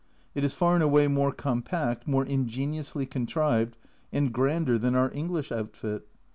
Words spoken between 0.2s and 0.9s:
It is far and